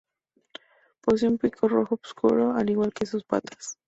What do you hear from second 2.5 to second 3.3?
al igual que sus